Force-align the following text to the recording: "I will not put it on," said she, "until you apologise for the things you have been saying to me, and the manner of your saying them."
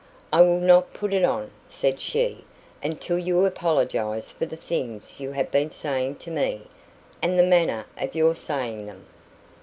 "I 0.33 0.41
will 0.41 0.59
not 0.59 0.93
put 0.95 1.13
it 1.13 1.23
on," 1.23 1.51
said 1.67 2.01
she, 2.01 2.43
"until 2.81 3.19
you 3.19 3.45
apologise 3.45 4.31
for 4.31 4.47
the 4.47 4.55
things 4.55 5.19
you 5.19 5.31
have 5.33 5.51
been 5.51 5.69
saying 5.69 6.15
to 6.25 6.31
me, 6.31 6.63
and 7.21 7.37
the 7.37 7.43
manner 7.43 7.85
of 7.99 8.15
your 8.15 8.33
saying 8.35 8.87
them." 8.87 9.05